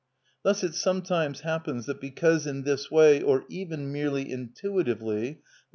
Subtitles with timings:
[0.41, 5.37] Thus it sometimes happens that because in this way, or even merely intuitively, _i.